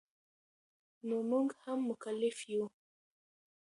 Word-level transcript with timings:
نو 1.07 1.15
مونږ 1.29 1.47
هم 1.61 1.79
مکلف 1.89 2.37
یو 2.51 2.63